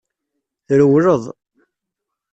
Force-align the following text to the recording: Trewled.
Trewled. 0.67 1.25